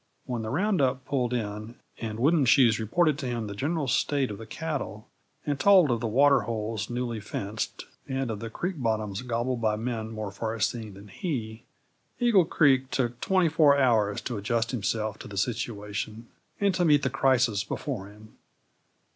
[0.25, 4.31] When the round up pulled in and Wooden Shoes reported to him the general state
[4.31, 5.07] of the cattle,
[5.45, 10.09] and told of the water holes newly fenced and of creek bottoms gobbled by men
[10.09, 11.65] more farseeing than he,
[12.19, 16.25] Eagle Creek took twenty four hours to adjust himself to the situation
[16.59, 18.33] and to meet the crisis before him.